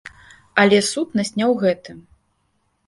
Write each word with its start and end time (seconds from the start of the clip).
Але 0.61 0.79
сутнасць 0.91 1.33
не 1.39 1.45
ў 1.51 1.63
гэтым. 1.65 2.03